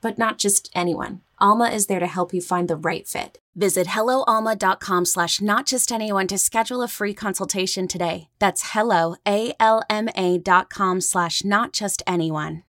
[0.00, 1.20] but not just anyone.
[1.38, 3.38] Alma is there to help you find the right fit.
[3.54, 8.28] Visit helloalma.com slash not just anyone to schedule a free consultation today.
[8.38, 12.62] That's hello, A-L-M-A dot com slash not just anyone.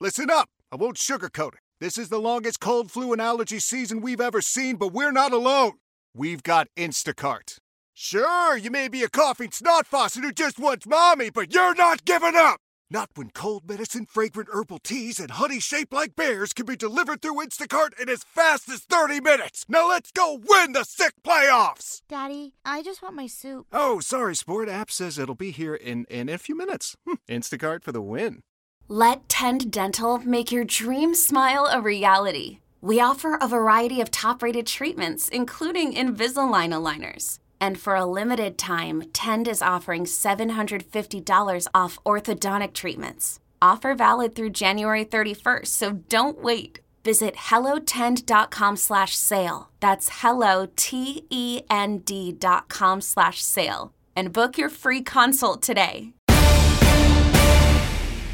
[0.00, 0.48] Listen up.
[0.72, 1.60] I won't sugarcoat it.
[1.80, 5.32] This is the longest cold, flu, and allergy season we've ever seen, but we're not
[5.32, 5.72] alone.
[6.14, 7.58] We've got Instacart.
[7.92, 12.04] Sure, you may be a coughing snot faucet who just wants mommy, but you're not
[12.04, 12.60] giving up.
[12.92, 17.22] Not when cold medicine, fragrant herbal teas, and honey shaped like bears can be delivered
[17.22, 19.64] through Instacart in as fast as 30 minutes.
[19.68, 22.02] Now let's go win the sick playoffs!
[22.08, 23.68] Daddy, I just want my soup.
[23.72, 24.68] Oh, sorry, Sport.
[24.68, 26.96] App says it'll be here in, in a few minutes.
[27.06, 28.42] Hm, Instacart for the win.
[28.88, 32.58] Let Tend Dental make your dream smile a reality.
[32.80, 37.38] We offer a variety of top rated treatments, including Invisalign aligners.
[37.60, 43.38] And for a limited time, Tend is offering $750 off orthodontic treatments.
[43.60, 46.80] Offer valid through January 31st, so don't wait.
[47.04, 49.70] Visit hellotend.com slash sale.
[49.80, 53.92] That's hello, T-E-N-D dot com slash sale.
[54.16, 56.12] And book your free consult today.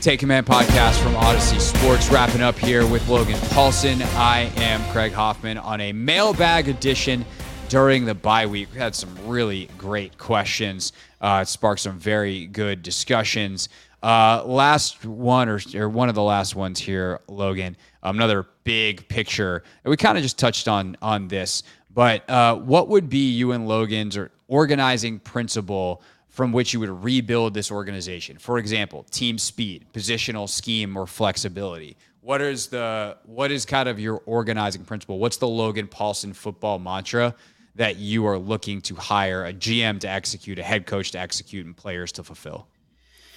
[0.00, 4.00] Take Command podcast from Audacy Sports, wrapping up here with Logan Paulson.
[4.14, 7.24] I am Craig Hoffman on a mailbag edition
[7.68, 8.68] during the bye week.
[8.72, 10.92] We had some really great questions.
[11.20, 13.68] Uh, it sparked some very good discussions.
[14.02, 17.76] Uh, last one, or, or, one of the last ones here, Logan.
[18.02, 19.64] Another big picture.
[19.84, 21.62] We kind of just touched on on this,
[21.92, 27.02] but uh, what would be you and Logan's or organizing principle from which you would
[27.02, 28.38] rebuild this organization?
[28.38, 31.96] For example, team speed, positional scheme, or flexibility.
[32.20, 35.18] What is the what is kind of your organizing principle?
[35.18, 37.34] What's the Logan Paulson football mantra
[37.78, 41.64] that you are looking to hire a GM to execute, a head coach to execute,
[41.64, 42.66] and players to fulfill?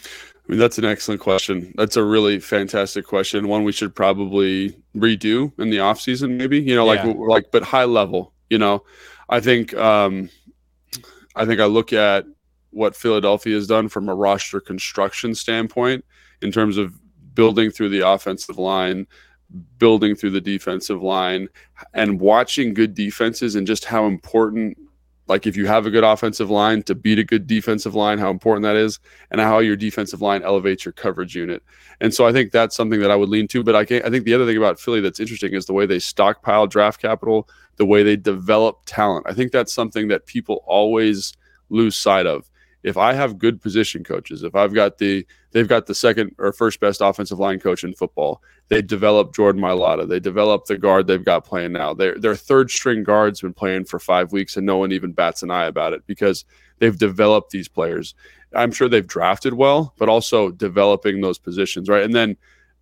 [0.03, 1.71] I mean, that's an excellent question.
[1.77, 3.47] That's a really fantastic question.
[3.47, 6.59] One we should probably redo in the off season, maybe.
[6.59, 7.13] You know, like yeah.
[7.15, 8.33] like but high level.
[8.49, 8.83] You know,
[9.29, 10.29] I think um,
[11.35, 12.25] I think I look at
[12.71, 16.03] what Philadelphia has done from a roster construction standpoint
[16.41, 16.97] in terms of
[17.35, 19.05] building through the offensive line,
[19.77, 21.47] building through the defensive line
[21.93, 24.77] and watching good defenses and just how important
[25.27, 28.29] like if you have a good offensive line to beat a good defensive line how
[28.29, 31.63] important that is and how your defensive line elevates your coverage unit.
[31.99, 34.09] And so i think that's something that i would lean to but i can't i
[34.09, 37.47] think the other thing about philly that's interesting is the way they stockpile draft capital
[37.81, 39.25] the way they develop talent.
[39.27, 41.33] I think that's something that people always
[41.69, 42.47] lose sight of
[42.83, 46.51] if I have good position coaches, if I've got the they've got the second or
[46.51, 51.07] first best offensive line coach in football, they develop Jordan Mailata, they develop the guard
[51.07, 51.93] they've got playing now.
[51.93, 55.43] Their their third string guard's been playing for five weeks and no one even bats
[55.43, 56.45] an eye about it because
[56.79, 58.15] they've developed these players.
[58.53, 62.03] I'm sure they've drafted well, but also developing those positions, right?
[62.03, 62.37] And then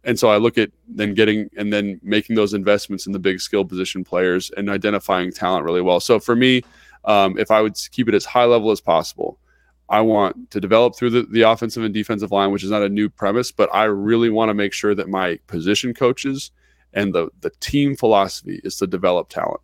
[0.06, 3.42] and so I look at then getting and then making those investments in the big
[3.42, 6.00] skill position players and identifying talent really well.
[6.00, 6.64] So for me,
[7.06, 9.40] um, if I would keep it as high level as possible,
[9.90, 12.90] I want to develop through the, the offensive and defensive line, which is not a
[12.90, 16.52] new premise, but I really want to make sure that my position coaches
[16.94, 19.62] and the the team philosophy is to develop talent.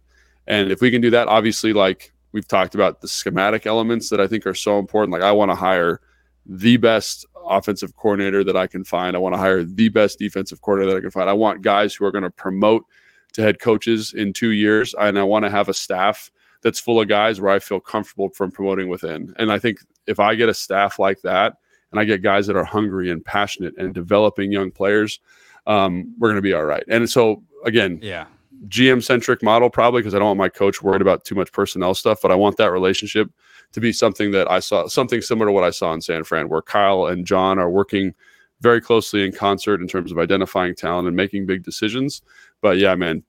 [0.48, 4.20] And if we can do that, obviously, like we've talked about the schematic elements that
[4.20, 5.14] I think are so important.
[5.14, 6.02] Like I want to hire
[6.46, 9.16] the best offensive coordinator that I can find.
[9.16, 11.30] I want to hire the best defensive coordinator that I can find.
[11.30, 12.86] I want guys who are going to promote
[13.34, 16.32] to head coaches in two years, and I want to have a staff
[16.66, 19.36] that's full of guys where I feel comfortable from promoting within.
[19.38, 19.78] And I think
[20.08, 21.58] if I get a staff like that
[21.92, 25.20] and I get guys that are hungry and passionate and developing young players,
[25.68, 26.84] um, we're going to be all right.
[26.88, 28.26] And so again, yeah,
[28.68, 31.94] GM centric model probably because I don't want my coach worried about too much personnel
[31.94, 33.30] stuff, but I want that relationship
[33.74, 36.50] to be something that I saw something similar to what I saw in San Fran,
[36.50, 38.16] where Kyle and John are working
[38.62, 42.24] very closely in concert in terms of identifying talent and making big decisions.
[42.60, 43.22] But yeah, man,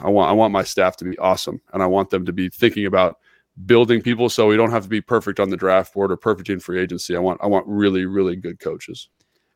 [0.00, 2.48] I want I want my staff to be awesome, and I want them to be
[2.48, 3.18] thinking about
[3.66, 6.48] building people so we don't have to be perfect on the draft board or perfect
[6.48, 7.16] in free agency.
[7.16, 9.08] I want I want really really good coaches.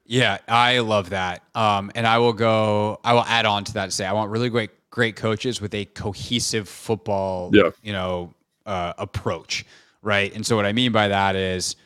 [0.06, 1.42] Yeah, I love that.
[1.54, 2.98] Um, and I will go.
[3.04, 5.84] I will add on to that say I want really great great coaches with a
[5.84, 7.70] cohesive football, yeah.
[7.82, 8.32] you know,
[8.66, 9.64] uh, approach.
[10.02, 10.34] right?
[10.34, 11.76] And so what I mean by that is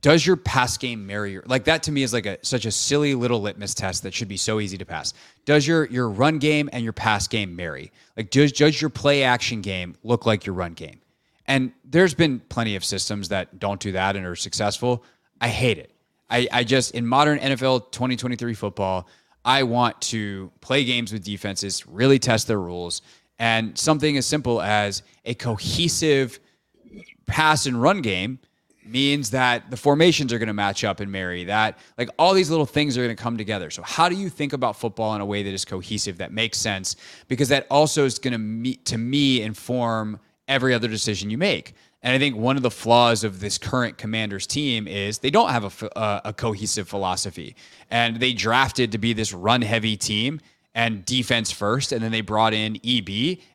[0.00, 2.70] does your pass game marry your like that to me is like a such a
[2.70, 5.12] silly little litmus test that should be so easy to pass.
[5.44, 7.92] Does your your run game and your pass game marry?
[8.16, 11.00] Like does does your play action game look like your run game?
[11.46, 15.04] And there's been plenty of systems that don't do that and are successful.
[15.40, 15.92] I hate it.
[16.30, 19.08] I, I just in modern NFL 2023 football,
[19.44, 23.02] I want to play games with defenses, really test their rules,
[23.38, 26.38] and something as simple as a cohesive
[27.26, 28.38] pass and run game
[28.84, 32.50] means that the formations are going to match up and marry that like all these
[32.50, 33.70] little things are going to come together.
[33.70, 36.58] So how do you think about football in a way that is cohesive that makes
[36.58, 36.96] sense?
[37.28, 40.18] Because that also is going to meet to me inform
[40.48, 41.74] every other decision you make.
[42.02, 45.50] And i think one of the flaws of this current commanders team is they don't
[45.50, 47.56] have a, a, uh, a cohesive philosophy.
[47.90, 50.40] And they drafted to be this run heavy team
[50.74, 53.08] and defense first and then they brought in eb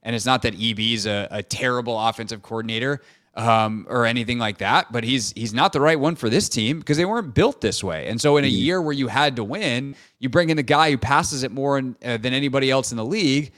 [0.04, 3.02] and it's not that eb is a, a terrible offensive coordinator
[3.36, 4.92] um, or anything like that.
[4.92, 7.84] But he's he's not the right one for this team because they weren't built this
[7.84, 8.08] way.
[8.08, 8.56] And so in a mm-hmm.
[8.56, 11.78] year where you had to win, you bring in the guy who passes it more
[11.78, 13.52] in, uh, than anybody else in the league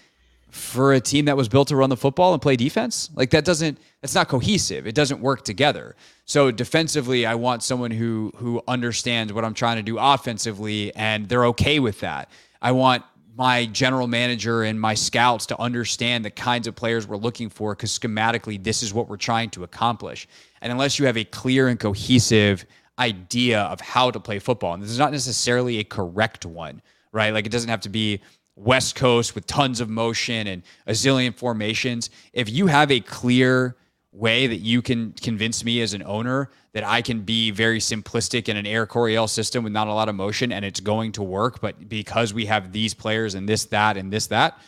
[0.50, 3.10] for a team that was built to run the football and play defense.
[3.16, 4.88] Like that doesn't that's not cohesive.
[4.88, 5.96] It doesn't work together.
[6.26, 11.28] So defensively, I want someone who who understands what I'm trying to do offensively and
[11.30, 12.30] they're okay with that.
[12.62, 13.04] I want
[13.38, 17.76] my general manager and my scouts to understand the kinds of players we're looking for
[17.76, 20.28] because schematically this is what we're trying to accomplish.
[20.60, 22.66] And unless you have a clear and cohesive
[22.98, 26.82] idea of how to play football, and this is not necessarily a correct one,
[27.12, 27.32] right?
[27.32, 28.22] Like it doesn't have to be
[28.56, 32.10] West Coast with tons of motion and a zillion formations.
[32.34, 33.76] If you have a clear
[34.18, 38.50] way that you can convince me as an owner that I can be very simplistic
[38.50, 41.24] in an Air Coryell system with not a lot of motion and it's going to
[41.24, 44.60] work, but because we have these players and this, that, and this, that,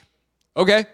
[0.56, 0.86] okay.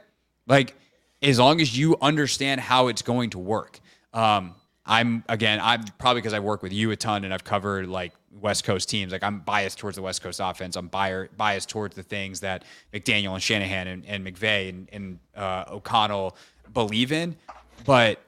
[0.48, 0.76] Like,
[1.22, 3.80] as long as you understand how it's going to work.
[4.14, 4.56] Um,
[4.86, 8.14] I'm again, I'm probably because I work with you a ton and I've covered like
[8.40, 9.12] West Coast teams.
[9.12, 10.76] Like I'm biased towards the West Coast offense.
[10.76, 12.64] I'm biased towards the things that
[12.94, 16.38] McDaniel and Shanahan and, and McVay and, and uh, O'Connell
[16.72, 17.36] believe in.
[17.84, 18.20] But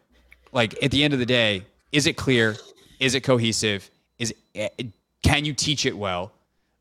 [0.58, 2.56] like at the end of the day, is it clear?
[3.00, 3.90] Is it cohesive?
[4.18, 4.88] Is it,
[5.22, 6.34] can you teach it well?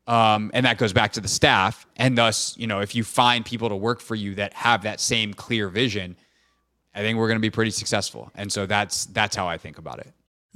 [0.07, 1.85] Um, and that goes back to the staff.
[1.95, 4.99] And thus, you know, if you find people to work for you that have that
[4.99, 6.17] same clear vision,
[6.95, 8.31] I think we're going to be pretty successful.
[8.33, 10.11] And so that's that's how I think about it.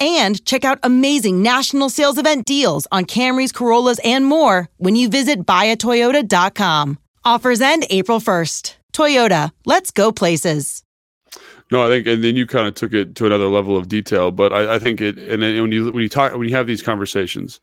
[0.00, 5.08] and check out amazing national sales event deals on Camrys, Corollas, and more when you
[5.08, 6.98] visit buyatoyota.com.
[7.24, 8.76] Offers end April 1st.
[8.92, 10.84] Toyota, let's go places.
[11.70, 14.30] No, I think, and then you kind of took it to another level of detail.
[14.30, 16.82] But I, I think it, and when you when you talk when you have these
[16.82, 17.60] conversations,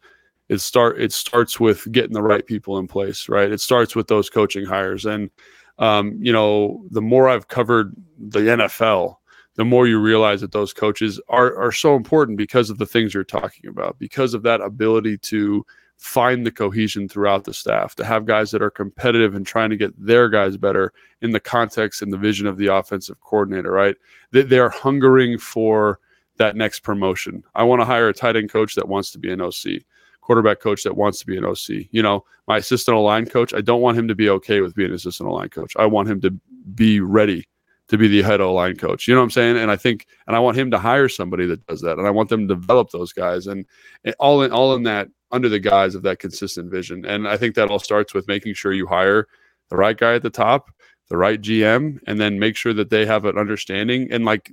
[0.49, 3.51] it start it starts with getting the right people in place, right?
[3.51, 5.29] It starts with those coaching hires, and
[5.77, 9.15] um, you know, the more I've covered the NFL,
[9.55, 13.13] the more you realize that those coaches are are so important because of the things
[13.13, 15.65] you're talking about, because of that ability to
[15.97, 19.77] find the cohesion throughout the staff, to have guys that are competitive and trying to
[19.77, 20.91] get their guys better
[21.21, 23.95] in the context and the vision of the offensive coordinator, right?
[24.31, 25.99] They, they are hungering for
[26.37, 27.43] that next promotion.
[27.53, 29.83] I want to hire a tight end coach that wants to be an OC,
[30.21, 31.85] quarterback coach that wants to be an OC.
[31.91, 34.89] You know, my assistant line coach, I don't want him to be okay with being
[34.89, 35.75] an assistant line coach.
[35.77, 36.31] I want him to
[36.73, 37.45] be ready
[37.91, 39.05] to be the head O line coach.
[39.05, 39.57] You know what I'm saying?
[39.57, 42.09] And I think, and I want him to hire somebody that does that, and I
[42.09, 43.65] want them to develop those guys, and,
[44.05, 47.05] and all in all in that under the guise of that consistent vision.
[47.05, 49.27] And I think that all starts with making sure you hire
[49.69, 50.71] the right guy at the top,
[51.09, 54.09] the right GM, and then make sure that they have an understanding.
[54.09, 54.49] And like,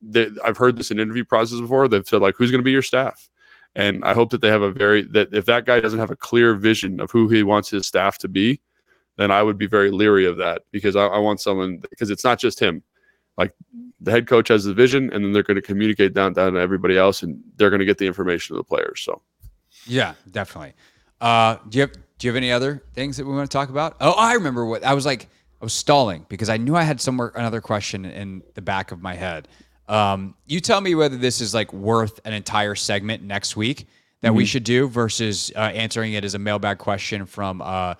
[0.00, 1.88] they, I've heard this in interview process before.
[1.88, 3.28] They've said like, who's going to be your staff?
[3.74, 6.16] And I hope that they have a very that if that guy doesn't have a
[6.16, 8.62] clear vision of who he wants his staff to be,
[9.18, 12.24] then I would be very leery of that because I, I want someone because it's
[12.24, 12.82] not just him.
[13.36, 13.52] Like
[14.00, 16.60] the head coach has the vision, and then they're going to communicate down down to
[16.60, 19.00] everybody else, and they're going to get the information to the players.
[19.00, 19.20] So,
[19.86, 20.74] yeah, definitely.
[21.20, 23.68] Uh, do you have do you have any other things that we want to talk
[23.68, 23.96] about?
[24.00, 25.28] Oh, I remember what I was like.
[25.60, 29.02] I was stalling because I knew I had somewhere another question in the back of
[29.02, 29.48] my head.
[29.88, 33.88] Um, you tell me whether this is like worth an entire segment next week
[34.20, 34.36] that mm-hmm.
[34.36, 37.94] we should do versus uh, answering it as a mailbag question from uh,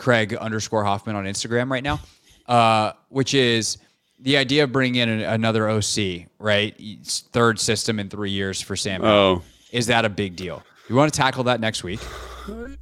[0.00, 2.00] Craig underscore Hoffman on Instagram right now,
[2.48, 3.78] uh, which is
[4.18, 6.74] the idea of bringing in another OC, right?
[7.04, 9.04] Third system in three years for Sam.
[9.04, 10.62] Oh, is that a big deal?
[10.88, 12.00] You want to tackle that next week?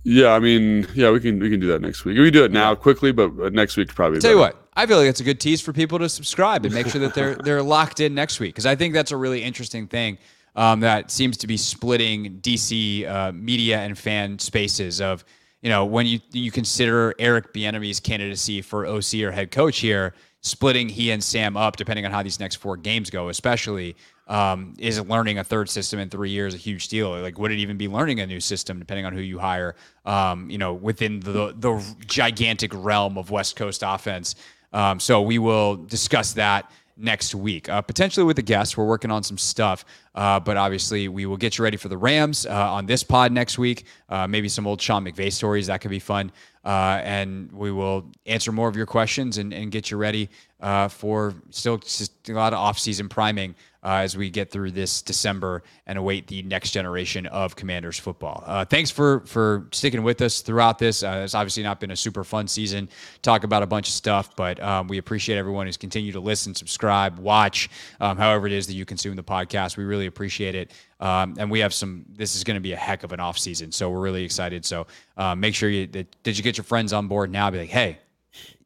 [0.04, 2.16] Yeah, I mean, yeah, we can we can do that next week.
[2.16, 4.20] We do it now quickly, but next week probably.
[4.20, 4.34] Tell better.
[4.34, 6.86] you what, I feel like it's a good tease for people to subscribe and make
[6.86, 9.88] sure that they're they're locked in next week because I think that's a really interesting
[9.88, 10.18] thing
[10.54, 15.24] um, that seems to be splitting DC uh, media and fan spaces of
[15.62, 20.14] you know when you you consider Eric Bieniemy's candidacy for OC or head coach here,
[20.40, 23.96] splitting he and Sam up depending on how these next four games go, especially
[24.28, 27.10] um, is learning a third system in three years a huge deal?
[27.18, 29.74] Like, would it even be learning a new system depending on who you hire?
[30.04, 34.34] Um, you know, within the the gigantic realm of West Coast offense.
[34.72, 38.76] Um, so we will discuss that next week, uh, potentially with a guest.
[38.76, 41.96] We're working on some stuff, uh, but obviously we will get you ready for the
[41.96, 43.84] Rams uh, on this pod next week.
[44.08, 46.32] Uh, maybe some old Sean McVay stories that could be fun,
[46.64, 50.28] uh, and we will answer more of your questions and, and get you ready
[50.60, 53.54] uh, for still just a lot of off-season priming
[53.88, 58.44] uh, as we get through this December and await the next generation of Commanders football.
[58.46, 61.02] Uh, thanks for for sticking with us throughout this.
[61.02, 62.86] Uh, it's obviously not been a super fun season.
[63.22, 66.54] Talk about a bunch of stuff, but um, we appreciate everyone who's continued to listen,
[66.54, 69.78] subscribe, watch, um, however it is that you consume the podcast.
[69.78, 70.70] We really appreciate it.
[71.00, 72.04] Um, and we have some.
[72.10, 74.66] This is going to be a heck of an off season, so we're really excited.
[74.66, 77.50] So uh, make sure you did, did you get your friends on board now?
[77.50, 78.00] Be like, hey,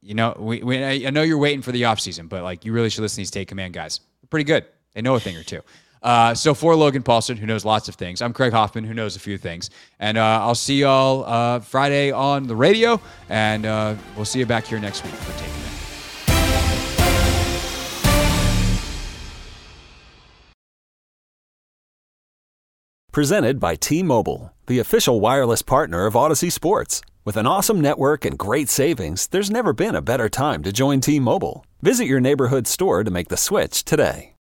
[0.01, 2.73] you know, we, we I know you're waiting for the off season, but like you
[2.73, 4.01] really should listen to these take command guys.
[4.29, 4.65] Pretty good.
[4.95, 5.61] They know a thing or two.
[6.03, 9.15] Uh, so for Logan Paulson, who knows lots of things, I'm Craig Hoffman, who knows
[9.15, 9.71] a few things,
[10.01, 14.47] and uh, I'll see y'all uh, Friday on the radio, and uh, we'll see you
[14.47, 15.53] back here next week for taking.
[23.13, 27.03] Presented by T-Mobile, the official wireless partner of Audacy Sports.
[27.27, 31.01] With an awesome network and great savings, there's never been a better time to join
[31.01, 31.65] T-Mobile.
[31.83, 34.31] Visit your neighborhood store to make the switch today.